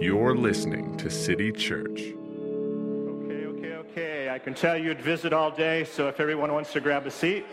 [0.00, 2.00] You're listening to City Church.
[2.00, 4.28] Okay, okay, okay.
[4.28, 7.46] I can tell you'd visit all day, so if everyone wants to grab a seat.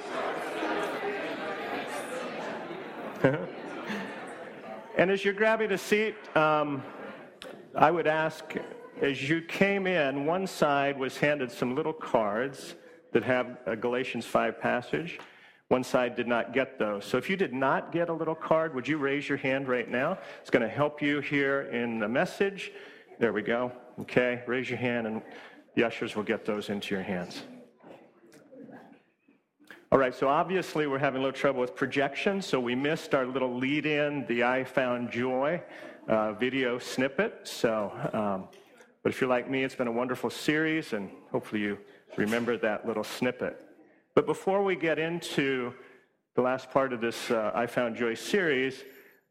[4.98, 6.84] and as you're grabbing a seat, um,
[7.76, 8.56] I would ask
[9.02, 12.76] as you came in, one side was handed some little cards
[13.14, 15.20] that have a Galatians 5 passage.
[15.72, 17.06] One side did not get those.
[17.06, 19.90] So if you did not get a little card, would you raise your hand right
[19.90, 20.18] now?
[20.42, 22.74] It's going to help you here in the message.
[23.20, 23.72] There we go.
[24.02, 25.22] Okay, raise your hand and
[25.76, 27.44] the ushers will get those into your hands.
[29.94, 33.26] All right, so obviously we're having a little trouble with projection, so we missed our
[33.26, 35.64] little lead in, the I Found Joy
[36.10, 37.48] uh, video snippet.
[37.48, 38.50] So, um,
[39.04, 41.78] but if you're like me, it's been a wonderful series, and hopefully you
[42.18, 43.71] remember that little snippet.
[44.14, 45.74] But before we get into
[46.36, 48.84] the last part of this uh, I Found Joy series,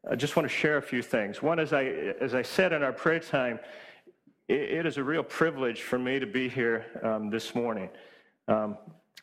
[0.09, 1.39] I just want to share a few things.
[1.41, 1.83] One, as I,
[2.19, 3.59] as I said in our prayer time,
[4.47, 7.89] it, it is a real privilege for me to be here um, this morning.
[8.47, 8.75] Um,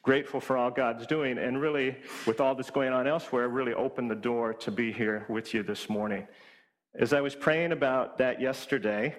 [0.03, 4.13] grateful for all God's doing, and really, with all that's going on elsewhere, really opened
[4.13, 6.29] the door to be here with you this morning.
[6.95, 9.17] As I was praying about that yesterday,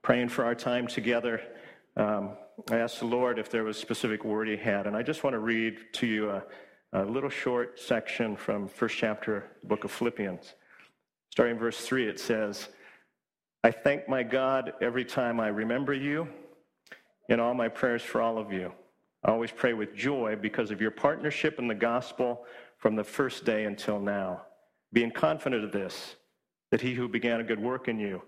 [0.00, 1.40] praying for our time together,
[1.96, 2.36] um,
[2.70, 5.34] I asked the Lord if there was specific word He had, and I just want
[5.34, 6.44] to read to you a,
[6.92, 10.54] a little short section from first chapter, book of Philippians.
[11.30, 12.68] Starting verse 3, it says,
[13.64, 16.28] I thank my God every time I remember you
[17.28, 18.72] in all my prayers for all of you.
[19.24, 22.44] I always pray with joy because of your partnership in the gospel
[22.78, 24.42] from the first day until now.
[24.92, 26.14] Being confident of this,
[26.70, 28.22] that he who began a good work in you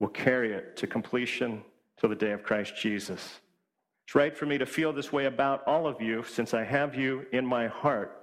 [0.00, 1.62] will carry it to completion
[1.98, 3.40] till the day of Christ Jesus.
[4.06, 6.94] It's right for me to feel this way about all of you since I have
[6.94, 8.16] you in my heart.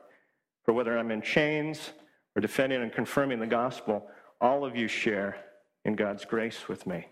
[0.63, 1.91] For whether I'm in chains
[2.37, 4.07] or defending and confirming the gospel,
[4.39, 5.35] all of you share
[5.83, 7.05] in God's grace with me.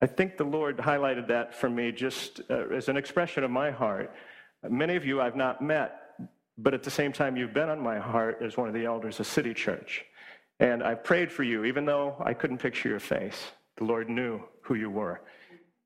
[0.00, 3.72] I think the Lord highlighted that for me just uh, as an expression of my
[3.72, 4.14] heart.
[4.68, 6.00] Many of you I've not met,
[6.58, 9.18] but at the same time, you've been on my heart as one of the elders
[9.18, 10.04] of City Church.
[10.60, 13.46] And I prayed for you, even though I couldn't picture your face.
[13.78, 15.22] The Lord knew who you were.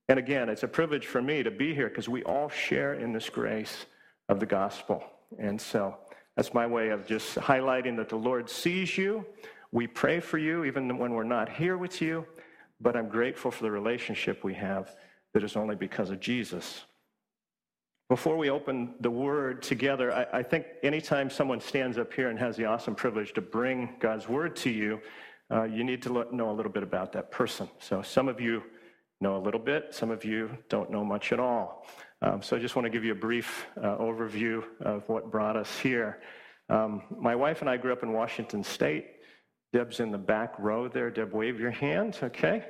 [0.08, 3.12] And again, it's a privilege for me to be here because we all share in
[3.12, 3.86] this grace
[4.28, 5.02] of the gospel.
[5.38, 5.96] And so
[6.36, 9.24] that's my way of just highlighting that the Lord sees you.
[9.72, 12.26] We pray for you even when we're not here with you,
[12.80, 14.94] but I'm grateful for the relationship we have
[15.32, 16.82] that is only because of Jesus.
[18.08, 22.38] Before we open the word together, I, I, think anytime someone stands up here and
[22.38, 25.00] has the awesome privilege to bring God's word to you,
[25.50, 27.68] uh, you need to know a little bit about that person.
[27.80, 28.62] So some of you
[29.20, 31.86] know a little bit, some of you don't know much at all.
[32.22, 35.56] Um, so I just want to give you a brief uh, overview of what brought
[35.56, 36.20] us here.
[36.68, 39.06] Um, my wife and I grew up in Washington State.
[39.72, 41.10] Deb's in the back row there.
[41.10, 42.64] Deb, wave your hand, okay?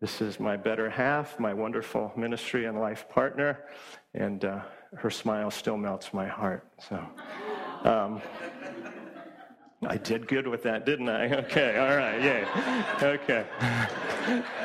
[0.00, 3.64] This is my better half, my wonderful ministry and life partner,
[4.14, 4.60] and uh,
[4.96, 6.66] her smile still melts my heart.
[6.88, 7.04] So,
[7.84, 8.22] um,
[9.86, 11.28] I did good with that, didn't I?
[11.44, 12.44] Okay, all right, yay.
[13.02, 13.46] Okay.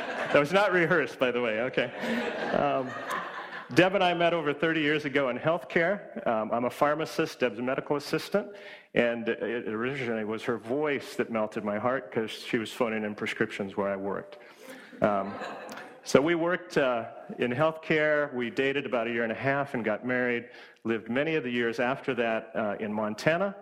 [0.34, 1.92] that was not rehearsed, by the way, okay.
[2.56, 2.90] Um,
[3.72, 6.26] Deb and I met over 30 years ago in healthcare.
[6.26, 8.48] Um, I'm a pharmacist, Deb's a medical assistant,
[8.94, 13.14] and it originally was her voice that melted my heart because she was phoning in
[13.14, 14.38] prescriptions where I worked.
[15.02, 15.32] Um,
[16.02, 17.04] so we worked uh,
[17.38, 18.34] in healthcare.
[18.34, 20.48] We dated about a year and a half and got married.
[20.82, 23.54] Lived many of the years after that uh, in Montana.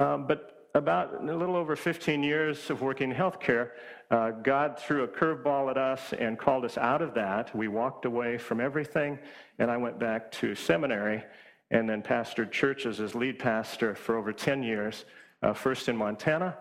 [0.00, 3.70] Um, but about a little over 15 years of working in healthcare,
[4.10, 7.54] uh, God threw a curveball at us and called us out of that.
[7.54, 9.18] We walked away from everything,
[9.58, 11.22] and I went back to seminary
[11.70, 15.04] and then pastored churches as lead pastor for over 10 years,
[15.42, 16.56] uh, first in Montana,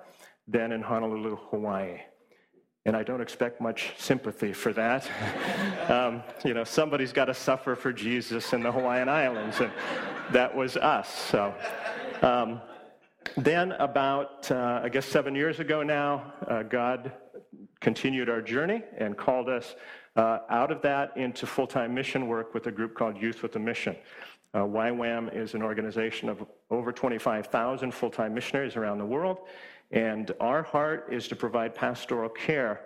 [0.45, 1.99] then in Honolulu, Hawaii.
[2.85, 5.09] And I don't expect much sympathy for that.
[5.89, 9.71] um, you know, somebody's got to suffer for Jesus in the Hawaiian Islands, and
[10.31, 11.09] that was us.
[11.09, 11.55] So.
[12.21, 12.61] Um,
[13.35, 17.11] then, about, uh, I guess, seven years ago now, uh, God
[17.79, 19.75] continued our journey and called us
[20.15, 23.55] uh, out of that into full time mission work with a group called Youth with
[23.55, 23.95] a Mission.
[24.53, 29.39] Uh, YWAM is an organization of over 25,000 full time missionaries around the world,
[29.91, 32.81] and our heart is to provide pastoral care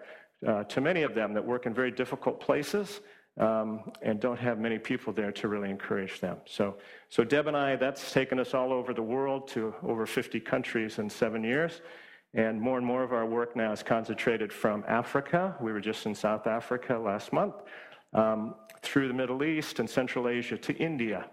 [0.45, 3.01] uh, to many of them that work in very difficult places
[3.39, 6.37] um, and don't have many people there to really encourage them.
[6.45, 6.75] So,
[7.09, 10.99] so Deb and I, that's taken us all over the world to over 50 countries
[10.99, 11.81] in seven years.
[12.33, 15.55] And more and more of our work now is concentrated from Africa.
[15.59, 17.55] We were just in South Africa last month,
[18.13, 21.25] um, through the Middle East and Central Asia to India.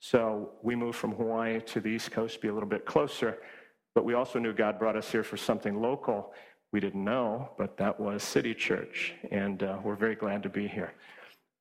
[0.00, 3.38] So we moved from Hawaii to the East Coast to be a little bit closer,
[3.94, 6.34] but we also knew God brought us here for something local
[6.72, 10.66] we didn't know, but that was City Church, and uh, we're very glad to be
[10.66, 10.94] here.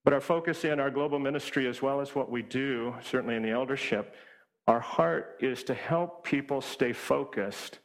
[0.04, 3.44] But our focus in our global ministry, as well as what we do, certainly in
[3.44, 4.16] the eldership,
[4.68, 7.80] our heart is to help people stay focused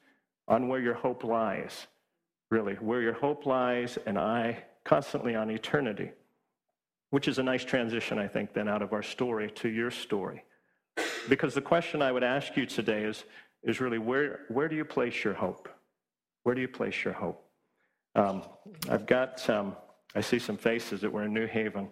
[0.48, 1.86] on where your hope lies,
[2.50, 6.12] really, where your hope lies, and I constantly on eternity,
[7.10, 10.44] which is a nice transition, I think, then out of our story to your story.
[11.28, 13.24] Because the question I would ask you today is,
[13.62, 15.68] is really where, where do you place your hope?
[16.44, 17.44] Where do you place your hope?
[18.14, 18.42] Um,
[18.88, 19.76] I've got some,
[20.14, 21.88] I see some faces that were in New Haven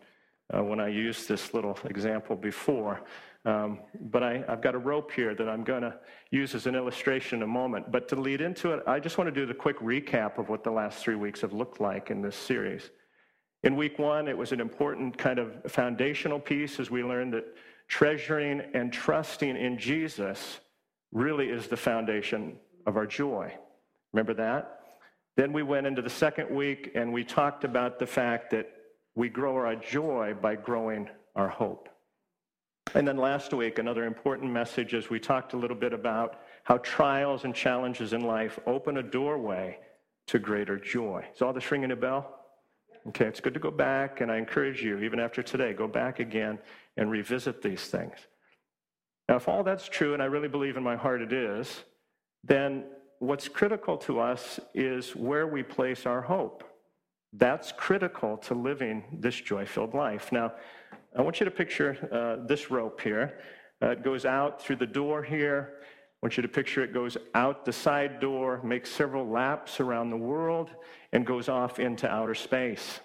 [0.53, 3.03] uh, when I used this little example before.
[3.47, 5.95] Um, but I, have got a rope here that I'm going to
[6.31, 7.93] use as an illustration in a moment.
[7.93, 10.65] But to lead into it, I just want to do the quick recap of what
[10.65, 12.91] the last three weeks have looked like in this series.
[13.63, 17.45] In week one, it was an important kind of foundational piece as we learned that
[17.89, 20.61] treasuring and trusting in Jesus
[21.13, 22.57] really is the foundation
[22.87, 23.55] of our joy.
[24.13, 24.81] Remember that?
[25.37, 28.71] Then we went into the second week and we talked about the fact that
[29.15, 31.89] we grow our joy by growing our hope.
[32.95, 36.79] And then last week, another important message as we talked a little bit about how
[36.79, 39.79] trials and challenges in life open a doorway
[40.29, 41.25] to greater joy.
[41.35, 42.41] Is all this ringing a bell?
[43.09, 46.21] Okay, it's good to go back, and I encourage you, even after today, go back
[46.21, 46.59] again
[46.97, 48.17] and revisit these things.
[49.29, 51.85] Now, if all that's true, and I really believe in my heart it is,
[52.45, 52.85] then
[53.19, 56.65] what's critical to us is where we place our hope.
[57.37, 60.31] That's critical to living this joy filled life.
[60.31, 60.53] Now,
[61.19, 63.41] I want you to picture uh, this rope here.
[63.83, 65.75] Uh, it goes out through the door here.
[65.83, 70.11] I want you to picture it goes out the side door, makes several laps around
[70.11, 70.71] the world,
[71.13, 73.01] and goes off into outer space.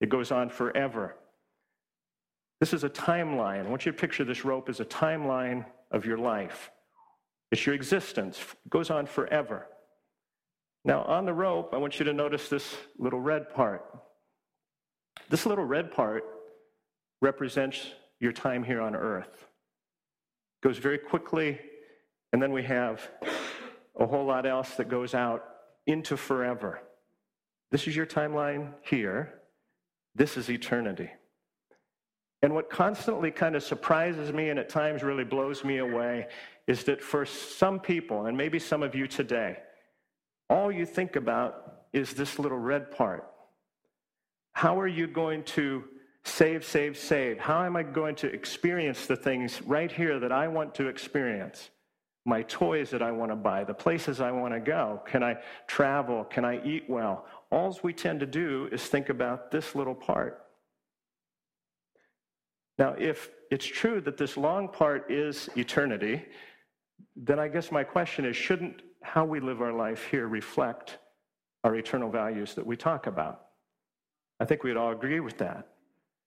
[0.00, 1.16] It goes on forever.
[2.60, 3.66] This is a timeline.
[3.66, 6.70] I want you to picture this rope as a timeline of your life.
[7.50, 9.66] It's your existence, it goes on forever.
[10.84, 13.84] Now, on the rope, I want you to notice this little red part.
[15.30, 16.24] This little red part
[17.22, 17.80] represents
[18.20, 19.32] your time here on earth.
[19.32, 21.58] It goes very quickly,
[22.32, 23.08] and then we have
[23.98, 25.44] a whole lot else that goes out
[25.86, 26.80] into forever.
[27.70, 29.40] This is your timeline here.
[30.14, 31.10] This is eternity.
[32.42, 36.26] And what constantly kind of surprises me and at times really blows me away
[36.66, 39.56] is that for some people, and maybe some of you today,
[40.48, 43.26] all you think about is this little red part.
[44.52, 45.84] How are you going to
[46.24, 47.38] save, save, save?
[47.38, 51.70] How am I going to experience the things right here that I want to experience?
[52.24, 55.02] My toys that I want to buy, the places I want to go.
[55.06, 55.36] Can I
[55.66, 56.24] travel?
[56.24, 57.26] Can I eat well?
[57.50, 60.40] All we tend to do is think about this little part.
[62.78, 66.24] Now, if it's true that this long part is eternity,
[67.14, 70.98] then I guess my question is shouldn't how we live our life here reflect
[71.62, 73.42] our eternal values that we talk about?
[74.40, 75.68] I think we'd all agree with that.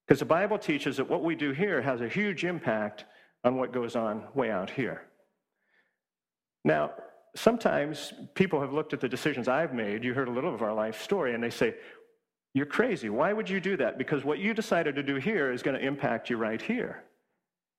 [0.06, 3.06] Because the Bible teaches that what we do here has a huge impact
[3.44, 5.01] on what goes on way out here.
[6.63, 6.91] Now,
[7.35, 10.03] sometimes people have looked at the decisions I've made.
[10.03, 11.75] You heard a little of our life story, and they say,
[12.53, 13.09] you're crazy.
[13.09, 13.97] Why would you do that?
[13.97, 17.03] Because what you decided to do here is going to impact you right here.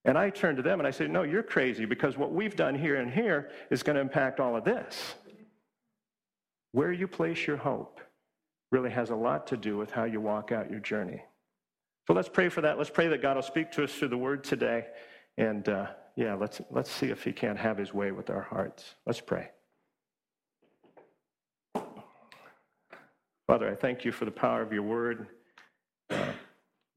[0.09, 2.75] And I turn to them and I say, No, you're crazy because what we've done
[2.75, 5.15] here and here is going to impact all of this.
[6.73, 8.01] Where you place your hope
[8.73, 11.23] really has a lot to do with how you walk out your journey.
[12.07, 12.79] So let's pray for that.
[12.79, 14.87] Let's pray that God will speak to us through the word today.
[15.37, 18.95] And uh, yeah, let's, let's see if he can't have his way with our hearts.
[19.05, 19.51] Let's pray.
[23.47, 25.27] Father, I thank you for the power of your word.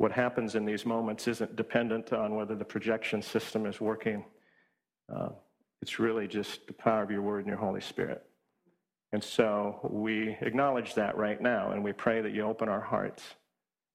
[0.01, 4.25] What happens in these moments isn't dependent on whether the projection system is working.
[5.15, 5.29] Uh,
[5.79, 8.25] it's really just the power of your word and your Holy Spirit.
[9.11, 13.21] And so we acknowledge that right now, and we pray that you open our hearts.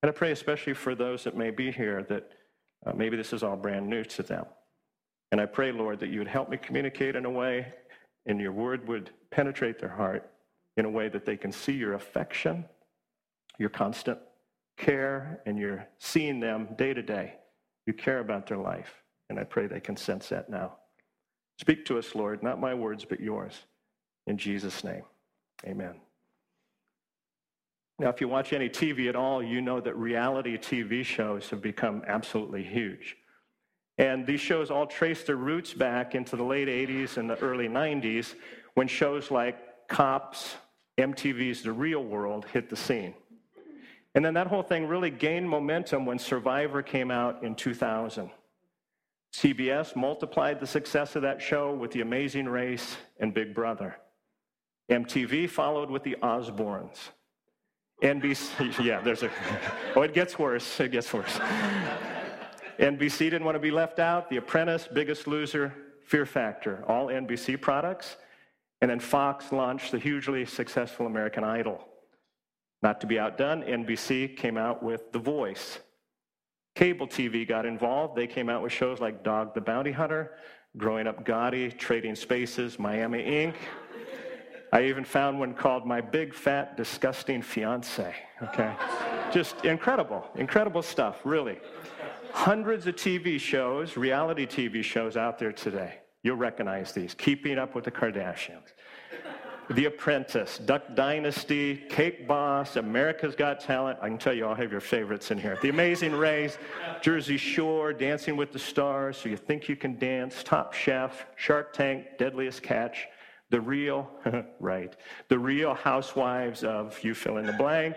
[0.01, 2.31] And I pray especially for those that may be here that
[2.87, 4.47] uh, maybe this is all brand new to them.
[5.33, 7.75] And I pray, Lord, that you would help me communicate in a way,
[8.27, 10.31] and your word would penetrate their heart
[10.77, 12.65] in a way that they can see your affection,
[13.59, 14.21] your constant
[14.77, 17.35] care, and you're seeing them day to day.
[17.87, 20.77] You care about their life, and I pray they can sense that now.
[21.59, 23.55] Speak to us, Lord, not my words, but yours.
[24.27, 25.03] In Jesus' name,
[25.65, 25.95] amen.
[27.99, 31.63] Now, if you watch any TV at all, you know that reality TV shows have
[31.63, 33.17] become absolutely huge.
[33.99, 37.69] And these shows all trace their roots back into the late 80s and the early
[37.69, 38.35] 90s
[38.75, 40.57] when shows like Cops,
[40.99, 43.15] MTV's The Real World hit the scene.
[44.17, 48.31] And then that whole thing really gained momentum when Survivor came out in 2000.
[49.35, 53.99] CBS multiplied the success of that show with The Amazing Race and Big Brother.
[54.91, 56.97] MTV followed with the Osbournes.
[58.03, 59.31] NBC, yeah, there's a,
[59.95, 60.81] oh, it gets worse.
[60.81, 61.39] It gets worse.
[62.79, 64.31] NBC didn't want to be left out.
[64.31, 65.75] The Apprentice, Biggest Loser,
[66.07, 68.17] Fear Factor, all NBC products.
[68.81, 71.87] And then Fox launched the hugely successful American Idol.
[72.87, 75.81] Not to be outdone, NBC came out with The Voice.
[76.77, 78.15] Cable TV got involved.
[78.15, 80.37] They came out with shows like Dog the Bounty Hunter,
[80.77, 83.57] Growing Up Gotti, Trading Spaces, Miami Ink.
[84.73, 88.15] I even found one called My Big Fat Disgusting Fiance.
[88.41, 88.73] Okay?
[89.33, 91.59] Just incredible, incredible stuff, really.
[92.31, 95.99] Hundreds of TV shows, reality TV shows out there today.
[96.23, 97.15] You'll recognize these.
[97.15, 98.69] Keeping Up with the Kardashians.
[99.69, 103.99] The Apprentice, Duck Dynasty, Cake Boss, America's Got Talent.
[104.01, 105.59] I can tell you all have your favorites in here.
[105.61, 106.57] The Amazing Race,
[107.03, 111.73] Jersey Shore, Dancing with the Stars, So You Think You Can Dance, Top Chef, Shark
[111.73, 113.09] Tank, Deadliest Catch,
[113.51, 114.09] The Real,
[114.61, 114.95] right,
[115.29, 117.97] The Real Housewives of You Fill in the Blank.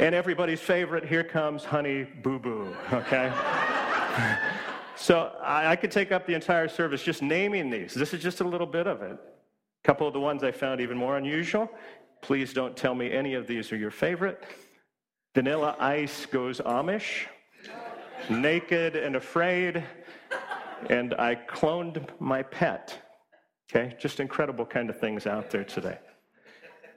[0.00, 3.32] and everybody's favorite, here comes Honey Boo Boo, okay?
[4.98, 7.94] So I, I, could take up the entire service just naming these.
[7.94, 9.12] This is just a little bit of it.
[9.12, 11.70] A couple of the ones I found even more unusual.
[12.20, 14.42] Please don't tell me any of these are your favorite.
[15.36, 17.26] Vanilla Ice goes Amish.
[18.28, 19.84] Naked and Afraid.
[20.90, 22.98] And I cloned my pet.
[23.70, 25.98] Okay, just incredible kind of things out there today.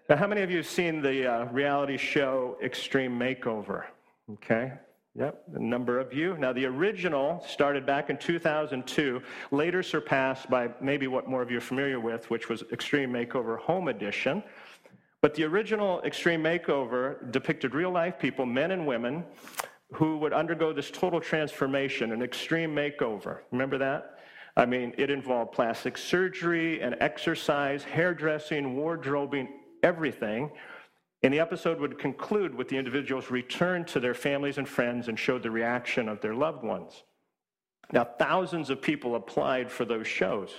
[0.10, 3.86] Now, how many of you have seen the uh, reality show Extreme Makeover?
[4.34, 4.74] Okay,
[5.14, 6.38] Yep, a number of you.
[6.38, 11.58] Now, the original started back in 2002, later surpassed by maybe what more of you
[11.58, 14.42] are familiar with, which was Extreme Makeover Home Edition.
[15.20, 19.26] But the original Extreme Makeover depicted real life people, men and women,
[19.92, 23.40] who would undergo this total transformation, an extreme makeover.
[23.52, 24.20] Remember that?
[24.56, 29.50] I mean, it involved plastic surgery and exercise, hairdressing, wardrobing,
[29.84, 30.52] everything.
[31.24, 35.20] And the episode would conclude with the individuals return to their families and friends and
[35.20, 37.04] showed the reaction of their loved ones.
[37.92, 40.50] Now, thousands of people applied for those shows,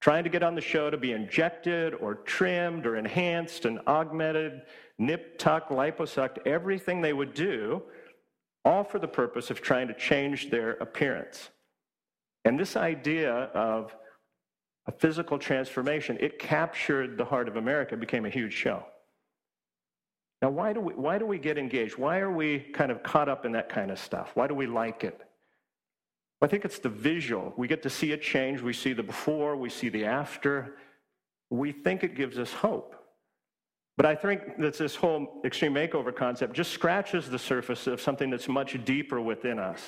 [0.00, 4.62] trying to get on the show to be injected or trimmed or enhanced and augmented,
[4.98, 7.82] nip, tuck, liposucked, everything they would do,
[8.64, 11.50] all for the purpose of trying to change their appearance.
[12.44, 13.94] And this idea of
[14.86, 18.84] a physical transformation, it captured the heart of America, became a huge show.
[20.42, 21.98] Now, why do, we, why do we get engaged?
[21.98, 24.30] Why are we kind of caught up in that kind of stuff?
[24.34, 25.20] Why do we like it?
[26.42, 27.52] I think it's the visual.
[27.58, 28.62] We get to see a change.
[28.62, 30.76] We see the before, we see the after.
[31.50, 32.96] We think it gives us hope.
[33.98, 38.30] But I think that this whole extreme makeover concept just scratches the surface of something
[38.30, 39.82] that's much deeper within us.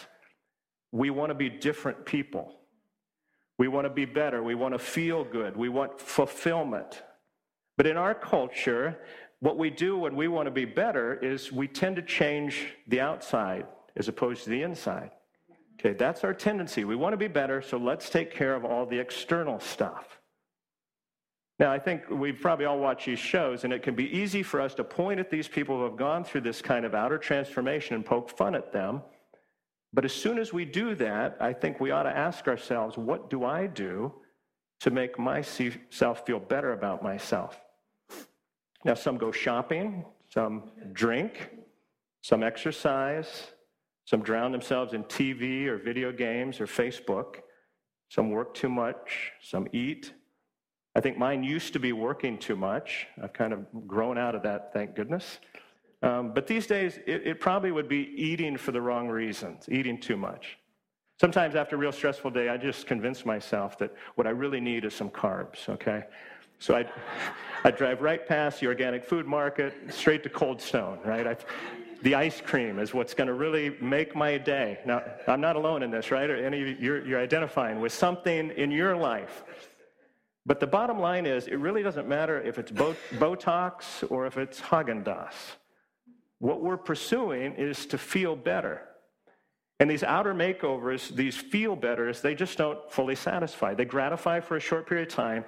[0.90, 2.52] We want to be different people.
[3.59, 4.42] We want to be better.
[4.42, 5.56] We want to feel good.
[5.56, 7.02] We want fulfillment.
[7.78, 8.99] But in our culture,
[9.42, 13.00] what we do when we want to be better is we tend to change the
[13.00, 15.11] outside as opposed to the inside.
[15.80, 16.84] Okay, that's our tendency.
[16.84, 20.20] We want to be better, so let's take care of all the external stuff.
[21.58, 24.61] Now, I think we've probably all watched these shows, and it can be easy for
[24.61, 27.96] us to point at these people who have gone through this kind of outer transformation
[27.96, 29.02] and poke fun at them.
[29.92, 33.28] But as soon as we do that, I think we ought to ask ourselves, what
[33.28, 34.14] do I do
[34.82, 37.61] to make myself feel better about myself?
[38.84, 41.50] Now, some go shopping, some drink,
[42.22, 43.52] some exercise,
[44.04, 47.36] some drown themselves in TV or video games or Facebook,
[48.08, 50.12] some work too much, some eat.
[50.94, 53.06] I think mine used to be working too much.
[53.22, 55.38] I've kind of grown out of that, thank goodness.
[56.02, 60.00] Um, but these days, it, it probably would be eating for the wrong reasons, eating
[60.00, 60.58] too much.
[61.20, 64.84] Sometimes after a real stressful day, I just convince myself that what I really need
[64.84, 66.04] is some carbs, okay?
[66.62, 66.85] So I,
[67.64, 71.26] I drive right past the organic food market, straight to Cold Stone, right?
[71.26, 71.37] I,
[72.02, 74.78] the ice cream is what's going to really make my day.
[74.87, 76.31] Now, I'm not alone in this, right?
[76.31, 79.42] Or any of you, you're, you're identifying with something in your life.
[80.47, 84.61] But the bottom line is, it really doesn't matter if it's Botox or if it's
[84.61, 85.57] Haagen-Dazs.
[86.38, 88.83] What we're pursuing is to feel better.
[89.81, 93.75] And these outer makeovers, these feel betters, they just don't fully satisfy.
[93.75, 95.45] They gratify for a short period of time,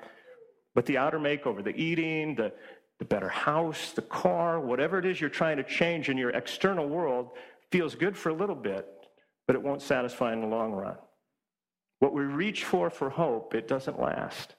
[0.75, 2.53] but the outer makeover, the eating, the,
[2.99, 6.89] the better house, the car, whatever it is you're trying to change in your external
[6.89, 7.31] world
[7.71, 8.87] feels good for a little bit,
[9.47, 10.97] but it won't satisfy in the long run.
[12.01, 14.55] What we reach for for hope, it doesn't last.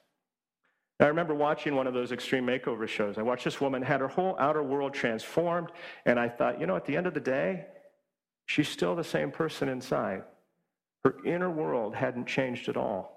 [0.98, 3.18] I remember watching one of those extreme makeover shows.
[3.18, 5.68] I watched this woman had her whole outer world transformed,
[6.06, 7.66] and I thought, you know, at the end of the day,
[8.46, 10.22] she's still the same person inside.
[11.04, 13.15] Her inner world hadn't changed at all.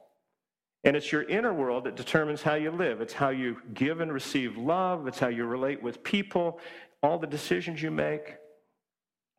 [0.83, 3.01] And it's your inner world that determines how you live.
[3.01, 6.59] It's how you give and receive love, it's how you relate with people,
[7.03, 8.35] all the decisions you make.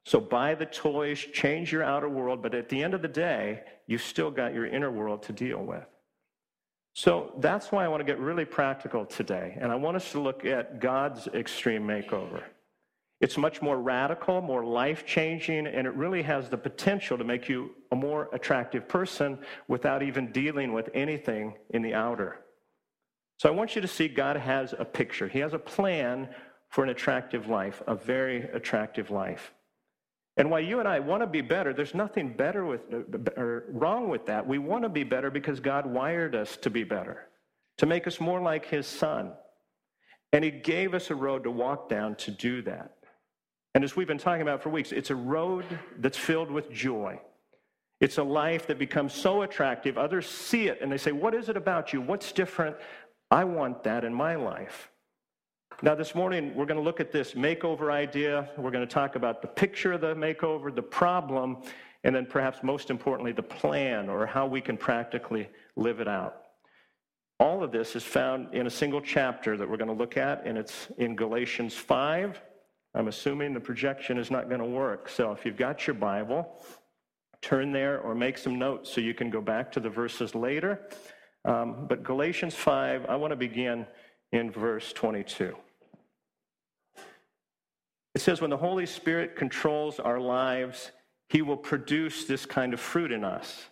[0.05, 3.63] So buy the toys, change your outer world, but at the end of the day,
[3.87, 5.85] you've still got your inner world to deal with.
[6.95, 9.57] So that's why I want to get really practical today.
[9.61, 12.43] And I want us to look at God's extreme makeover.
[13.21, 17.49] It's much more radical, more life changing, and it really has the potential to make
[17.49, 22.41] you a more attractive person without even dealing with anything in the outer.
[23.37, 25.29] So I want you to see God has a picture.
[25.29, 26.29] He has a plan
[26.69, 29.53] for an attractive life, a very attractive life.
[30.37, 32.81] And why you and I want to be better, there's nothing better with
[33.37, 34.47] or wrong with that.
[34.47, 37.29] We want to be better because God wired us to be better,
[37.79, 39.33] to make us more like his son.
[40.33, 42.93] And he gave us a road to walk down to do that.
[43.75, 45.65] And as we've been talking about for weeks, it's a road
[45.99, 47.21] that's filled with joy.
[48.01, 51.49] It's a life that becomes so attractive, others see it and they say, What is
[51.49, 52.01] it about you?
[52.01, 52.77] What's different?
[53.31, 54.91] I want that in my life.
[55.83, 58.51] Now, this morning, we're going to look at this makeover idea.
[58.59, 61.63] We're going to talk about the picture of the makeover, the problem,
[62.05, 66.43] and then perhaps most importantly, the plan or how we can practically live it out.
[67.39, 70.45] All of this is found in a single chapter that we're going to look at,
[70.45, 72.39] and it's in Galatians 5.
[72.95, 75.09] I'm assuming the projection is not going to work.
[75.09, 76.49] So if you've got your Bible,
[77.41, 80.89] turn there or make some notes so you can go back to the verses later.
[81.45, 83.87] Um, but Galatians 5, I want to begin
[84.33, 85.57] in verse 22.
[88.15, 90.91] It says, when the Holy Spirit controls our lives,
[91.29, 93.67] he will produce this kind of fruit in us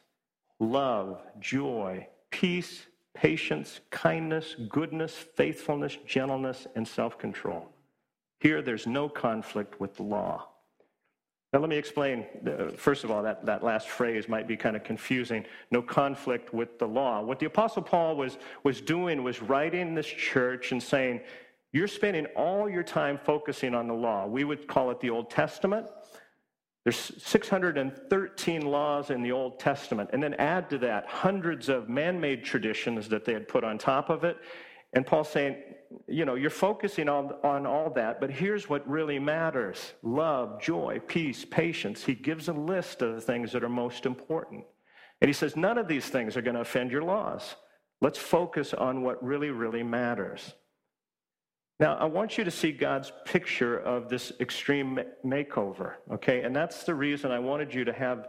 [0.61, 7.69] love, joy, peace, patience, kindness, goodness, faithfulness, gentleness, and self control.
[8.41, 10.49] Here, there's no conflict with the law.
[11.53, 12.27] Now, let me explain.
[12.47, 15.45] Uh, first of all, that, that last phrase might be kind of confusing.
[15.71, 17.23] No conflict with the law.
[17.23, 21.21] What the Apostle Paul was, was doing was writing this church and saying,
[21.73, 24.27] You're spending all your time focusing on the law.
[24.27, 25.87] We would call it the Old Testament.
[26.85, 30.11] There's 613 laws in the Old Testament.
[30.13, 33.79] And then add to that hundreds of man made traditions that they had put on
[33.79, 34.37] top of it.
[34.93, 35.57] And Paul's saying,
[36.07, 41.01] you know, you're focusing on, on all that, but here's what really matters love, joy,
[41.07, 42.05] peace, patience.
[42.05, 44.65] He gives a list of the things that are most important.
[45.21, 47.57] And he says, none of these things are going to offend your laws.
[48.01, 50.53] Let's focus on what really, really matters.
[51.81, 56.43] Now, I want you to see God's picture of this extreme makeover, okay?
[56.43, 58.29] And that's the reason I wanted you to have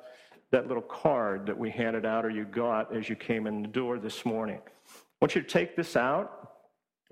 [0.51, 3.67] that little card that we handed out or you got as you came in the
[3.67, 4.59] door this morning.
[4.65, 6.38] I want you to take this out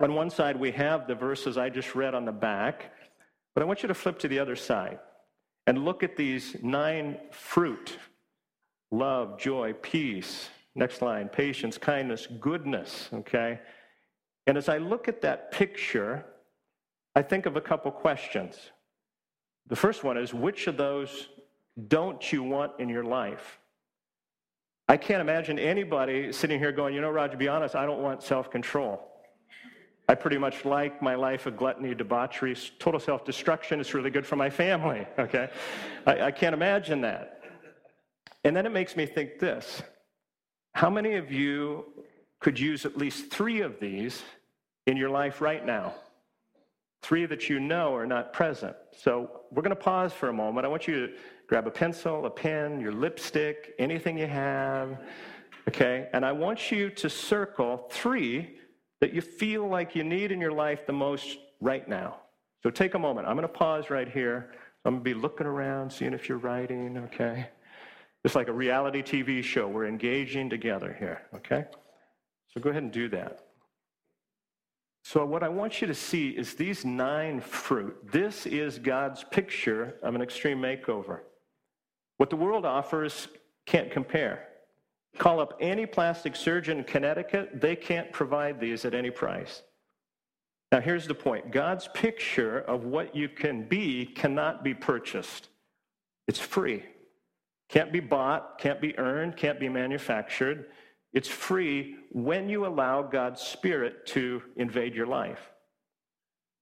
[0.00, 2.92] on one side, we have the verses I just read on the back,
[3.54, 4.98] but I want you to flip to the other side
[5.66, 7.98] and look at these nine fruit
[8.90, 10.48] love, joy, peace.
[10.74, 13.08] Next line patience, kindness, goodness.
[13.12, 13.58] Okay?
[14.46, 16.24] And as I look at that picture,
[17.14, 18.56] I think of a couple questions.
[19.66, 21.28] The first one is which of those
[21.88, 23.58] don't you want in your life?
[24.88, 28.22] I can't imagine anybody sitting here going, you know, Roger, be honest, I don't want
[28.22, 29.02] self control.
[30.08, 33.78] I pretty much like my life of gluttony, debauchery, total self destruction.
[33.78, 35.50] It's really good for my family, okay?
[36.06, 37.42] I, I can't imagine that.
[38.44, 39.82] And then it makes me think this
[40.72, 41.84] how many of you
[42.40, 44.22] could use at least three of these
[44.86, 45.92] in your life right now?
[47.02, 48.76] Three that you know are not present.
[48.96, 50.64] So we're going to pause for a moment.
[50.64, 51.12] I want you to
[51.48, 54.98] grab a pencil, a pen, your lipstick, anything you have,
[55.68, 56.08] okay?
[56.12, 58.57] And I want you to circle three
[59.00, 62.16] that you feel like you need in your life the most right now.
[62.62, 63.26] So take a moment.
[63.26, 64.50] I'm going to pause right here.
[64.84, 67.48] I'm going to be looking around, seeing if you're writing, okay?
[68.24, 69.68] It's like a reality TV show.
[69.68, 71.66] We're engaging together here, okay?
[72.48, 73.44] So go ahead and do that.
[75.04, 77.96] So, what I want you to see is these nine fruit.
[78.12, 81.20] This is God's picture of an extreme makeover.
[82.18, 83.28] What the world offers
[83.64, 84.47] can't compare.
[85.16, 89.62] Call up any plastic surgeon in Connecticut, they can't provide these at any price.
[90.70, 95.48] Now, here's the point God's picture of what you can be cannot be purchased,
[96.26, 96.84] it's free.
[97.68, 100.70] Can't be bought, can't be earned, can't be manufactured.
[101.12, 105.50] It's free when you allow God's Spirit to invade your life.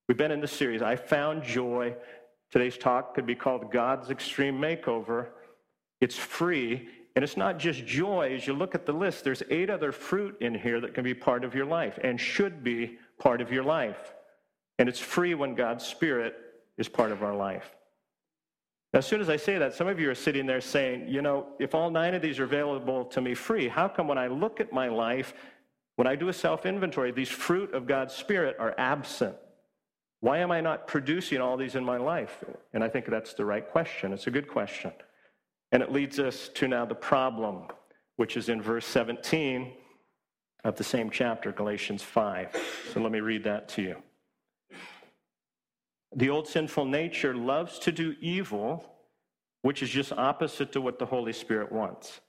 [0.09, 1.95] We've been in this series, I Found Joy.
[2.51, 5.29] Today's talk could be called God's Extreme Makeover.
[6.01, 8.35] It's free and it's not just joy.
[8.37, 11.15] As you look at the list, there's eight other fruit in here that can be
[11.15, 14.15] part of your life and should be part of your life.
[14.79, 16.37] And it's free when God's Spirit
[16.79, 17.75] is part of our life.
[18.93, 21.49] As soon as I say that, some of you are sitting there saying, you know,
[21.59, 24.61] if all nine of these are available to me free, how come when I look
[24.61, 25.35] at my life,
[25.97, 29.35] When I do a self inventory, these fruit of God's Spirit are absent.
[30.21, 32.45] Why am I not producing all these in my life?
[32.73, 34.13] And I think that's the right question.
[34.13, 34.93] It's a good question.
[35.77, 37.65] And it leads us to now the problem,
[38.17, 39.75] which is in verse 17
[40.65, 42.57] of the same chapter, Galatians 5.
[42.95, 43.97] So let me read that to you.
[46.15, 48.91] The old sinful nature loves to do evil,
[49.61, 52.23] which is just opposite to what the Holy Spirit wants.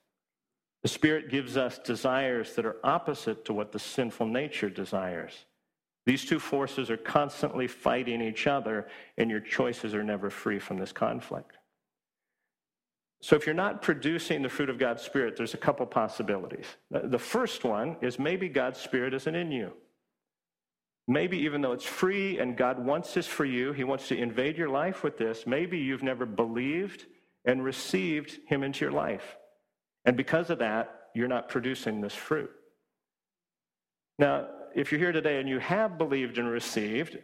[0.84, 5.46] The Spirit gives us desires that are opposite to what the sinful nature desires.
[6.06, 10.80] These two forces are constantly fighting each other, and your choices are never free from
[10.80, 11.57] this conflict.
[13.20, 16.66] So, if you're not producing the fruit of God's Spirit, there's a couple possibilities.
[16.92, 19.74] The first one is maybe God's Spirit isn't in you.
[21.08, 24.58] Maybe even though it's free and God wants this for you, He wants to invade
[24.58, 27.06] your life with this, maybe you've never believed
[27.46, 29.38] and received Him into your life.
[30.06, 32.52] And because of that, you're not producing this fruit.
[34.20, 37.18] Now, if you're here today and you have believed and received,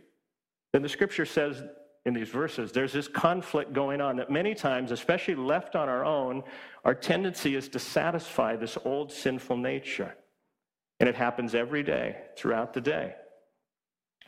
[0.72, 1.62] then the scripture says
[2.06, 6.04] in these verses, there's this conflict going on that many times, especially left on our
[6.04, 6.44] own,
[6.84, 10.16] our tendency is to satisfy this old sinful nature.
[11.00, 13.16] And it happens every day, throughout the day.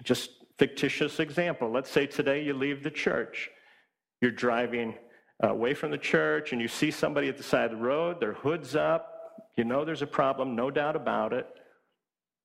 [0.03, 1.69] Just fictitious example.
[1.69, 3.49] Let's say today you leave the church.
[4.21, 4.95] You're driving
[5.43, 8.21] uh, away from the church and you see somebody at the side of the road,
[8.21, 9.15] their hood's up,
[9.57, 11.47] you know there's a problem, no doubt about it,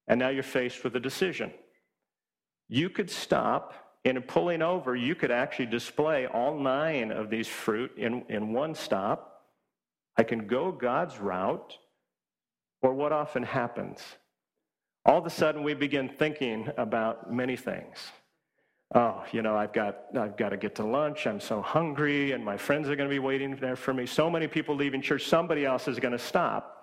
[0.07, 1.53] and now you're faced with a decision.
[2.69, 7.49] You could stop, and in pulling over, you could actually display all nine of these
[7.49, 9.45] fruit in, in one stop.
[10.17, 11.77] I can go God's route,
[12.83, 14.01] or what often happens?
[15.05, 18.11] All of a sudden, we begin thinking about many things
[18.95, 21.27] oh, you know, I've got, I've got to get to lunch.
[21.27, 24.07] I'm so hungry, and my friends are going to be waiting there for me.
[24.07, 26.80] So many people leaving church, somebody else is going to stop.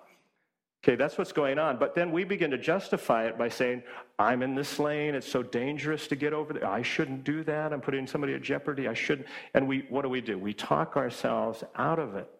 [0.84, 1.76] Okay, that's what's going on.
[1.78, 3.82] But then we begin to justify it by saying,
[4.18, 5.14] I'm in this lane.
[5.14, 6.66] It's so dangerous to get over there.
[6.66, 7.72] I shouldn't do that.
[7.72, 8.86] I'm putting somebody at jeopardy.
[8.86, 9.26] I shouldn't.
[9.54, 10.38] And we, what do we do?
[10.38, 12.30] We talk ourselves out of it.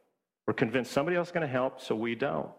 [0.47, 2.51] We're convinced somebody else is going to help, so we don't.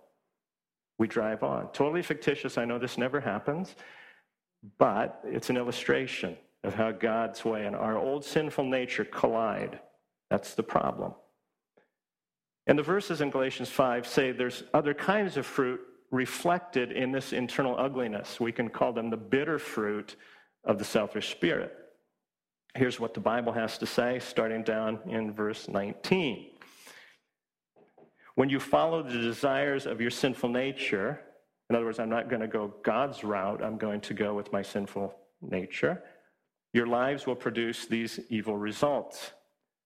[0.97, 1.71] We drive on.
[1.71, 2.57] Totally fictitious.
[2.57, 3.75] I know this never happens,
[4.77, 9.79] but it's an illustration of how God's way and our old sinful nature collide.
[10.29, 11.13] That's the problem.
[12.69, 17.33] And the verses in Galatians 5 say there's other kinds of fruit reflected in this
[17.33, 18.39] internal ugliness.
[18.39, 20.15] We can call them the bitter fruit
[20.63, 21.75] of the selfish spirit.
[22.75, 26.45] Here's what the Bible has to say, starting down in verse 19.
[28.35, 31.21] When you follow the desires of your sinful nature,
[31.71, 34.53] in other words, I'm not going to go God's route, I'm going to go with
[34.53, 36.03] my sinful nature.
[36.73, 39.31] Your lives will produce these evil results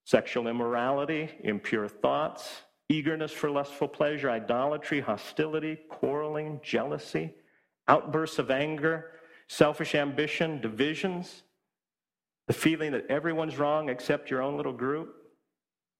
[0.05, 7.33] sexual immorality, impure thoughts, eagerness for lustful pleasure, idolatry, hostility, quarreling, jealousy,
[7.87, 9.11] outbursts of anger,
[9.47, 11.43] selfish ambition, divisions,
[12.47, 15.15] the feeling that everyone's wrong except your own little group,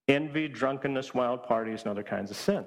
[0.08, 2.66] envy, drunkenness, wild parties, and other kinds of sin.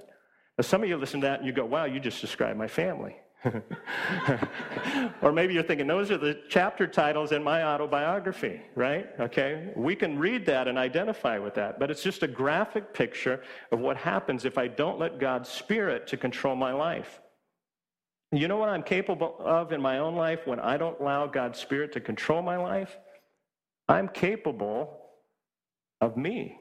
[0.59, 2.69] Now, some of you listen to that and you go, wow, you just described my
[2.69, 3.17] family.
[5.23, 9.09] or maybe you're thinking, those are the chapter titles in my autobiography, right?
[9.21, 13.43] Okay, we can read that and identify with that, but it's just a graphic picture
[13.71, 17.21] of what happens if I don't let God's Spirit to control my life.
[18.33, 21.59] You know what I'm capable of in my own life when I don't allow God's
[21.59, 22.99] Spirit to control my life?
[23.89, 25.01] I'm capable
[26.01, 26.59] of me.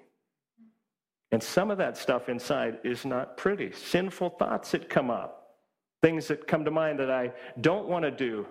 [1.32, 3.72] And some of that stuff inside is not pretty.
[3.72, 5.45] Sinful thoughts that come up
[6.06, 8.46] things that come to mind that I don't want to do,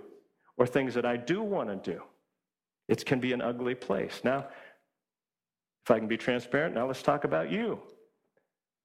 [0.56, 2.02] or things that I do want to do.
[2.88, 4.22] It can be an ugly place.
[4.24, 4.48] Now,
[5.84, 7.78] if I can be transparent, now let's talk about you.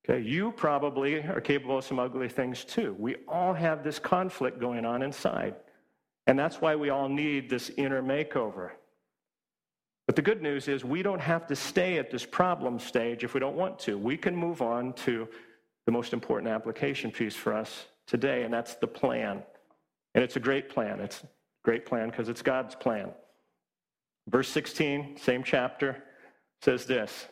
[0.08, 2.96] Okay, you probably are capable of some ugly things too.
[3.00, 5.56] We all have this conflict going on inside.
[6.28, 8.70] And that's why we all need this inner makeover.
[10.06, 13.34] But the good news is we don't have to stay at this problem stage if
[13.34, 13.98] we don't want to.
[13.98, 15.28] We can move on to
[15.88, 19.44] the most important application piece for us today, and that's the plan.
[20.16, 21.00] And it's a great plan.
[21.00, 21.28] It's a
[21.64, 23.12] great plan because it's God's plan.
[24.28, 26.04] Verse 16, same chapter,
[26.62, 27.28] says this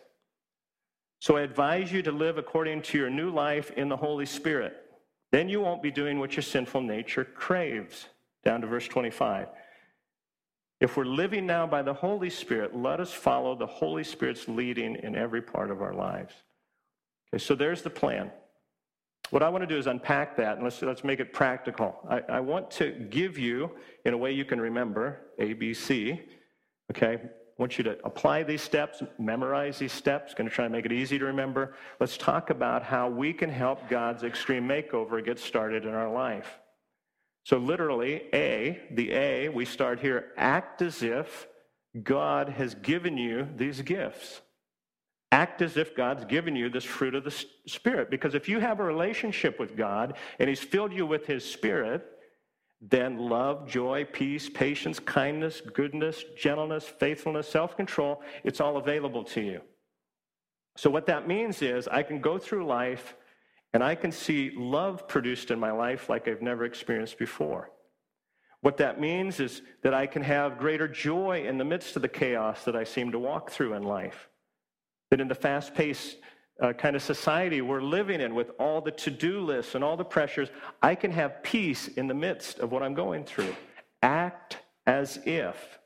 [1.19, 4.75] So I advise you to live according to your new life in the Holy Spirit.
[5.31, 8.07] Then you won't be doing what your sinful nature craves.
[8.45, 9.47] Down to verse 25.
[10.79, 14.95] If we're living now by the Holy Spirit, let us follow the Holy Spirit's leading
[14.95, 16.33] in every part of our lives.
[17.33, 18.31] Okay, so there's the plan.
[19.29, 21.95] What I want to do is unpack that and let's, let's make it practical.
[22.09, 23.71] I, I want to give you,
[24.05, 26.21] in a way you can remember, ABC.
[26.91, 27.19] Okay?
[27.23, 30.33] I want you to apply these steps, memorize these steps.
[30.33, 31.73] Going to try and make it easy to remember.
[31.99, 36.59] Let's talk about how we can help God's extreme makeover get started in our life.
[37.43, 41.47] So, literally, A, the A, we start here, act as if
[42.03, 44.41] God has given you these gifts.
[45.31, 48.09] Act as if God's given you this fruit of the Spirit.
[48.09, 52.05] Because if you have a relationship with God and He's filled you with His Spirit,
[52.79, 59.41] then love, joy, peace, patience, kindness, goodness, gentleness, faithfulness, self control, it's all available to
[59.41, 59.61] you.
[60.77, 63.15] So, what that means is I can go through life
[63.73, 67.71] and I can see love produced in my life like I've never experienced before.
[68.61, 72.07] What that means is that I can have greater joy in the midst of the
[72.07, 74.29] chaos that I seem to walk through in life.
[75.09, 76.17] That in the fast paced
[76.61, 79.95] uh, kind of society we're living in with all the to do lists and all
[79.95, 80.49] the pressures,
[80.81, 83.55] I can have peace in the midst of what I'm going through.
[84.01, 85.79] Act as if.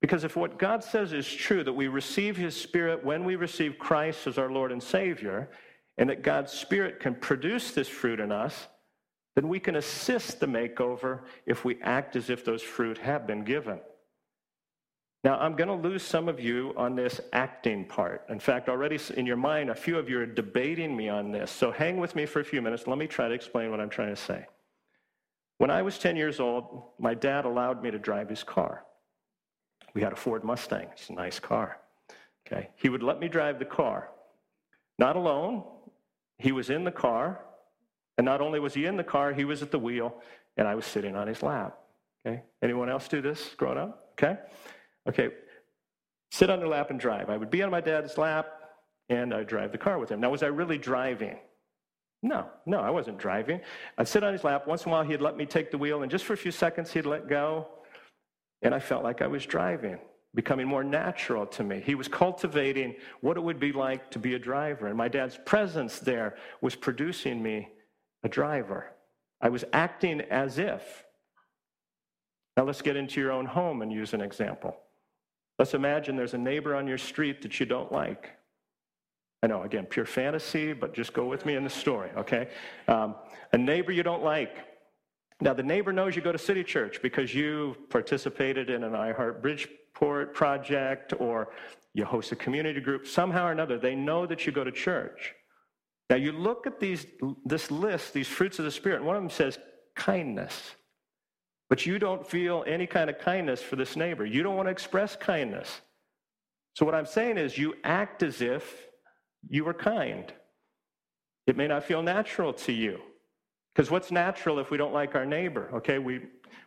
[0.00, 3.78] Because if what God says is true, that we receive His Spirit when we receive
[3.78, 5.48] Christ as our Lord and Savior,
[5.96, 8.66] and that God's Spirit can produce this fruit in us,
[9.36, 13.44] then we can assist the makeover if we act as if those fruit have been
[13.44, 13.80] given.
[15.24, 18.24] Now, I'm going to lose some of you on this acting part.
[18.28, 21.50] In fact, already in your mind, a few of you are debating me on this.
[21.50, 22.88] So hang with me for a few minutes.
[22.88, 24.46] Let me try to explain what I'm trying to say.
[25.58, 28.84] When I was 10 years old, my dad allowed me to drive his car.
[29.94, 30.88] We had a Ford Mustang.
[30.92, 31.78] It's a nice car.
[32.44, 32.70] Okay.
[32.74, 34.08] He would let me drive the car.
[34.98, 35.62] Not alone.
[36.38, 37.44] He was in the car.
[38.18, 40.20] And not only was he in the car, he was at the wheel,
[40.56, 41.78] and I was sitting on his lap.
[42.26, 42.42] Okay.
[42.60, 44.12] Anyone else do this growing up?
[44.12, 44.38] Okay.
[45.08, 45.30] Okay,
[46.30, 47.28] sit on the lap and drive.
[47.28, 48.46] I would be on my dad's lap
[49.08, 50.20] and I'd drive the car with him.
[50.20, 51.36] Now, was I really driving?
[52.22, 53.60] No, no, I wasn't driving.
[53.98, 54.66] I'd sit on his lap.
[54.66, 56.52] Once in a while, he'd let me take the wheel, and just for a few
[56.52, 57.66] seconds, he'd let go.
[58.62, 59.98] And I felt like I was driving,
[60.32, 61.82] becoming more natural to me.
[61.84, 64.86] He was cultivating what it would be like to be a driver.
[64.86, 67.68] And my dad's presence there was producing me
[68.22, 68.92] a driver.
[69.40, 71.04] I was acting as if.
[72.56, 74.76] Now, let's get into your own home and use an example.
[75.62, 78.30] Let's imagine there's a neighbor on your street that you don't like.
[79.44, 82.48] I know, again, pure fantasy, but just go with me in the story, okay?
[82.88, 83.14] Um,
[83.52, 84.56] a neighbor you don't like.
[85.40, 89.40] Now, the neighbor knows you go to City Church because you participated in an iHeart
[89.40, 91.50] Bridgeport project or
[91.94, 93.06] you host a community group.
[93.06, 95.32] Somehow or another, they know that you go to church.
[96.10, 97.06] Now, you look at these,
[97.44, 99.60] this list, these fruits of the Spirit, and one of them says
[99.94, 100.72] kindness.
[101.72, 104.26] But you don't feel any kind of kindness for this neighbor.
[104.26, 105.80] You don't want to express kindness.
[106.74, 108.88] So, what I'm saying is, you act as if
[109.48, 110.30] you were kind.
[111.46, 113.00] It may not feel natural to you.
[113.74, 115.70] Because what's natural if we don't like our neighbor?
[115.76, 116.20] Okay, we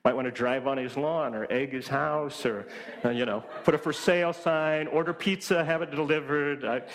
[0.04, 2.66] might want to drive on his lawn or egg his house or,
[3.06, 6.66] uh, you know, put a for sale sign, order pizza, have it delivered.
[6.66, 6.86] I, at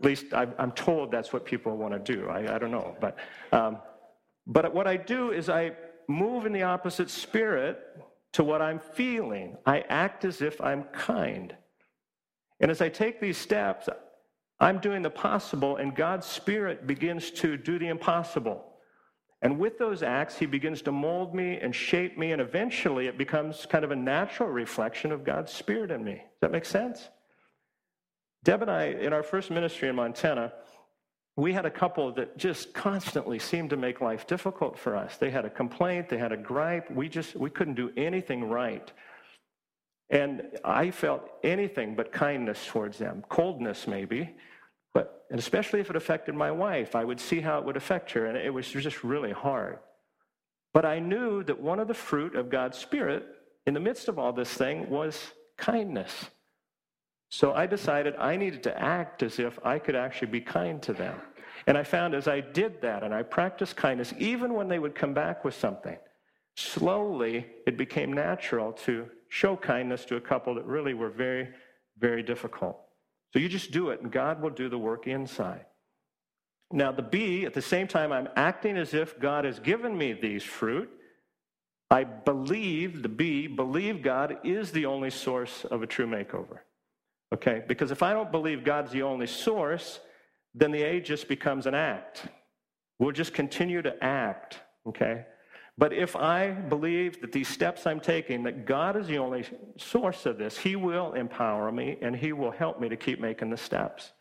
[0.00, 2.28] least I, am told that's what people want to do.
[2.28, 2.96] I, I don't know.
[3.00, 3.16] But,
[3.50, 3.78] um,
[4.46, 5.72] but what I do is I
[6.12, 7.78] move in the opposite spirit
[8.32, 9.56] to what I'm feeling.
[9.66, 11.54] I act as if I'm kind.
[12.60, 13.88] And as I take these steps,
[14.60, 18.64] I'm doing the possible, and God's Spirit begins to do the impossible.
[19.42, 23.18] And with those acts, He begins to mold me and shape me, and eventually it
[23.18, 26.14] becomes kind of a natural reflection of God's Spirit in me.
[26.14, 27.08] Does that make sense?
[28.44, 30.52] Deb and I, in our first ministry in Montana,
[31.36, 35.16] we had a couple that just constantly seemed to make life difficult for us.
[35.16, 36.90] They had a complaint, they had a gripe.
[36.90, 38.90] We just we couldn't do anything right.
[40.10, 44.34] And I felt anything but kindness towards them, coldness maybe,
[44.92, 48.10] but and especially if it affected my wife, I would see how it would affect
[48.12, 49.78] her, and it was just really hard.
[50.74, 53.24] But I knew that one of the fruit of God's Spirit
[53.66, 55.18] in the midst of all this thing was
[55.56, 56.26] kindness.
[57.34, 60.92] So I decided I needed to act as if I could actually be kind to
[60.92, 61.18] them.
[61.66, 64.94] And I found as I did that and I practiced kindness, even when they would
[64.94, 65.96] come back with something,
[66.56, 71.48] slowly it became natural to show kindness to a couple that really were very,
[71.98, 72.78] very difficult.
[73.32, 75.64] So you just do it, and God will do the work inside.
[76.70, 80.12] Now, the B, at the same time, I'm acting as if God has given me
[80.12, 80.90] these fruit.
[81.90, 86.58] I believe, the B, believe God is the only source of a true makeover.
[87.32, 87.62] Okay?
[87.66, 90.00] Because if I don't believe God's the only source,
[90.54, 92.26] then the A just becomes an act.
[92.98, 94.60] We'll just continue to act.
[94.86, 95.24] Okay?
[95.78, 99.44] But if I believe that these steps I'm taking, that God is the only
[99.78, 103.50] source of this, He will empower me and He will help me to keep making
[103.50, 104.12] the steps.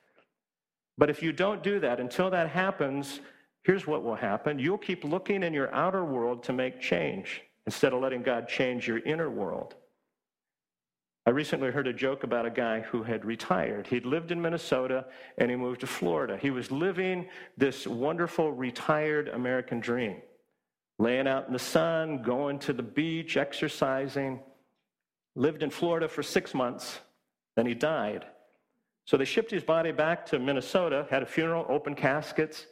[0.97, 3.19] But if you don't do that, until that happens,
[3.63, 7.93] here's what will happen you'll keep looking in your outer world to make change instead
[7.93, 9.75] of letting God change your inner world.
[11.25, 13.85] I recently heard a joke about a guy who had retired.
[13.85, 15.05] He'd lived in Minnesota
[15.37, 16.37] and he moved to Florida.
[16.41, 20.17] He was living this wonderful retired American dream
[21.01, 24.39] laying out in the sun, going to the beach, exercising.
[25.35, 26.99] Lived in Florida for six months,
[27.55, 28.25] then he died.
[29.05, 32.67] So they shipped his body back to Minnesota, had a funeral, open caskets.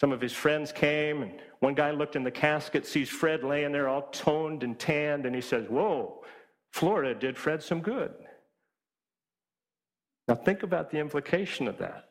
[0.00, 3.72] Some of his friends came, and one guy looked in the casket, sees Fred laying
[3.72, 6.22] there all toned and tanned, and he says, Whoa,
[6.72, 8.12] Florida did Fred some good.
[10.28, 12.10] Now think about the implication of that.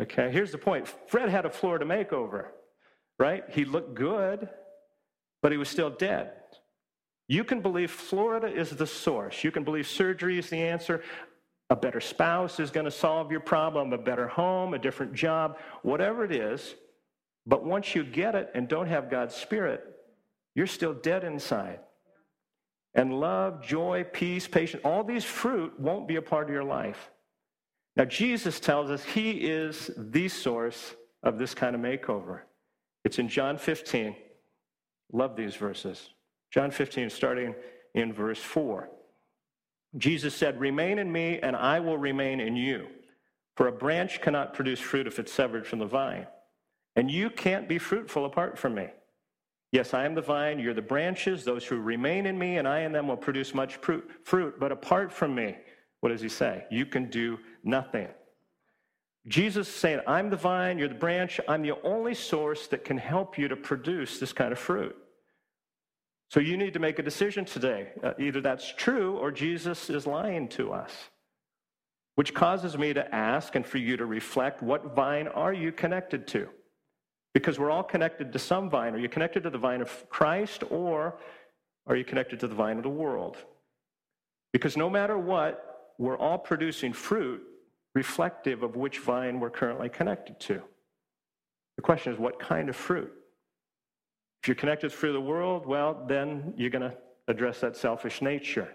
[0.00, 2.48] Okay, here's the point Fred had a Florida makeover,
[3.18, 3.44] right?
[3.48, 4.48] He looked good,
[5.42, 6.32] but he was still dead.
[7.28, 9.42] You can believe Florida is the source.
[9.42, 11.02] You can believe surgery is the answer.
[11.70, 15.58] A better spouse is going to solve your problem, a better home, a different job,
[15.82, 16.76] whatever it is.
[17.46, 19.82] But once you get it and don't have God's Spirit,
[20.54, 21.80] you're still dead inside.
[22.96, 27.10] And love, joy, peace, patience, all these fruit won't be a part of your life.
[27.94, 32.40] Now, Jesus tells us he is the source of this kind of makeover.
[33.04, 34.16] It's in John 15.
[35.12, 36.08] Love these verses.
[36.50, 37.54] John 15, starting
[37.94, 38.88] in verse 4.
[39.98, 42.86] Jesus said, Remain in me, and I will remain in you.
[43.56, 46.26] For a branch cannot produce fruit if it's severed from the vine.
[46.96, 48.88] And you can't be fruitful apart from me.
[49.72, 51.44] Yes, I am the vine, you're the branches.
[51.44, 54.60] Those who remain in me and I in them will produce much fruit.
[54.60, 55.56] But apart from me,
[56.00, 56.64] what does he say?
[56.70, 58.08] You can do nothing.
[59.26, 62.96] Jesus is saying, I'm the vine, you're the branch, I'm the only source that can
[62.96, 64.96] help you to produce this kind of fruit.
[66.30, 67.88] So you need to make a decision today.
[68.02, 70.92] Uh, either that's true or Jesus is lying to us.
[72.14, 76.26] Which causes me to ask and for you to reflect what vine are you connected
[76.28, 76.48] to?
[77.36, 78.94] Because we're all connected to some vine.
[78.94, 81.18] Are you connected to the vine of Christ or
[81.86, 83.36] are you connected to the vine of the world?
[84.54, 87.42] Because no matter what, we're all producing fruit
[87.94, 90.62] reflective of which vine we're currently connected to.
[91.76, 93.12] The question is, what kind of fruit?
[94.42, 96.96] If you're connected through the world, well, then you're going to
[97.28, 98.70] address that selfish nature.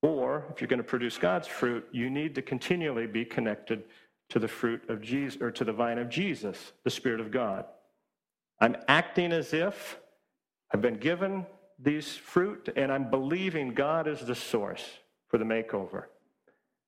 [0.00, 3.84] Or if you're going to produce God's fruit, you need to continually be connected
[4.30, 7.64] to the fruit of Jesus or to the vine of Jesus, the Spirit of God.
[8.60, 9.98] I'm acting as if
[10.72, 11.46] I've been given
[11.78, 14.84] these fruit and I'm believing God is the source
[15.28, 16.04] for the makeover.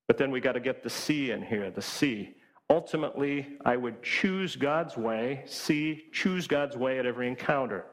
[0.06, 2.34] But then we got to get the C in here, the C.
[2.70, 7.86] Ultimately, I would choose God's way, see, choose God's way at every encounter.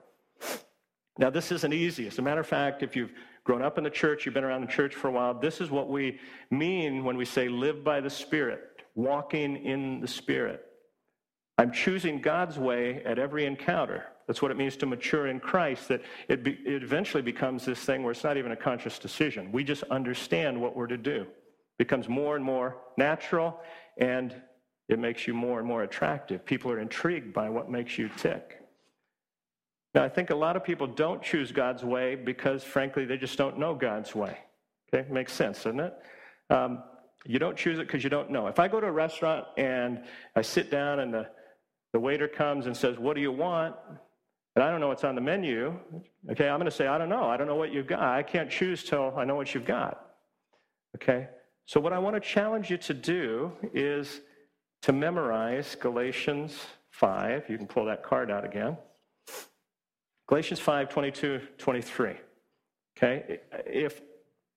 [1.17, 2.07] Now, this isn't easy.
[2.07, 3.13] As a matter of fact, if you've
[3.45, 5.69] grown up in the church, you've been around the church for a while, this is
[5.71, 6.19] what we
[6.51, 10.65] mean when we say live by the Spirit, walking in the Spirit.
[11.57, 14.05] I'm choosing God's way at every encounter.
[14.27, 17.79] That's what it means to mature in Christ, that it, be, it eventually becomes this
[17.79, 19.51] thing where it's not even a conscious decision.
[19.51, 21.21] We just understand what we're to do.
[21.21, 23.59] It becomes more and more natural,
[23.97, 24.35] and
[24.89, 26.45] it makes you more and more attractive.
[26.45, 28.61] People are intrigued by what makes you tick.
[29.93, 33.37] Now, I think a lot of people don't choose God's way because, frankly, they just
[33.37, 34.37] don't know God's way.
[34.93, 35.93] Okay, makes sense, doesn't it?
[36.49, 36.83] Um,
[37.25, 38.47] you don't choose it because you don't know.
[38.47, 40.03] If I go to a restaurant and
[40.35, 41.27] I sit down and the,
[41.93, 43.75] the waiter comes and says, What do you want?
[44.55, 45.77] And I don't know what's on the menu,
[46.31, 47.25] okay, I'm going to say, I don't know.
[47.25, 47.99] I don't know what you've got.
[47.99, 50.05] I can't choose till I know what you've got.
[50.95, 51.27] Okay?
[51.65, 54.21] So, what I want to challenge you to do is
[54.83, 56.57] to memorize Galatians
[56.91, 57.49] 5.
[57.49, 58.77] You can pull that card out again.
[60.27, 62.13] Galatians 5 22, 23.
[62.97, 63.39] Okay?
[63.65, 64.01] If,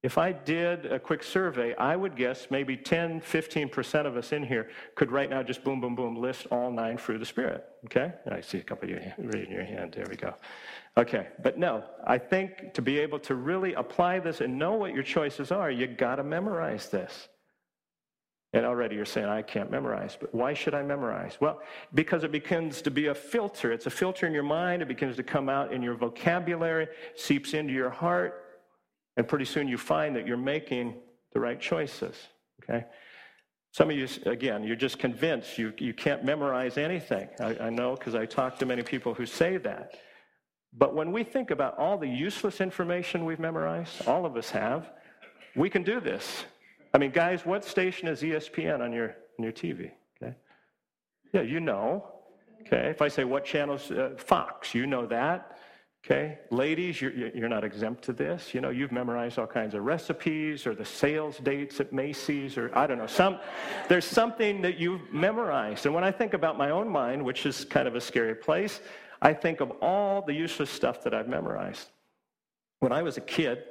[0.02, 4.44] if I did a quick survey, I would guess maybe 10, 15% of us in
[4.44, 7.66] here could right now just boom, boom, boom list all nine fruit of the Spirit.
[7.86, 8.12] Okay?
[8.30, 9.94] I see a couple of you raising your hand.
[9.96, 10.34] There we go.
[10.96, 14.94] Okay, but no, I think to be able to really apply this and know what
[14.94, 17.28] your choices are, you got to memorize this.
[18.52, 20.16] And already you're saying, I can't memorize.
[20.18, 21.36] But why should I memorize?
[21.40, 21.60] Well,
[21.92, 23.72] because it begins to be a filter.
[23.72, 24.80] It's a filter in your mind.
[24.80, 28.47] It begins to come out in your vocabulary, seeps into your heart.
[29.18, 30.94] And pretty soon you find that you're making
[31.32, 32.14] the right choices.
[32.62, 32.86] Okay?
[33.72, 37.28] Some of you, again, you're just convinced you, you can't memorize anything.
[37.40, 39.98] I, I know because I talk to many people who say that.
[40.72, 44.92] But when we think about all the useless information we've memorized, all of us have,
[45.56, 46.44] we can do this.
[46.94, 49.90] I mean, guys, what station is ESPN on your, on your TV?
[50.22, 50.34] Okay.
[51.32, 52.06] Yeah, you know.
[52.60, 52.88] Okay.
[52.88, 55.58] If I say what channel's uh, Fox, you know that.
[56.04, 56.38] Okay.
[56.50, 58.54] Ladies, you're, you're not exempt to this.
[58.54, 62.70] You know, you've memorized all kinds of recipes or the sales dates at Macy's or
[62.76, 63.06] I don't know.
[63.06, 63.38] Some,
[63.88, 65.86] there's something that you've memorized.
[65.86, 68.80] And when I think about my own mind, which is kind of a scary place,
[69.20, 71.88] I think of all the useless stuff that I've memorized.
[72.80, 73.64] When I was a kid,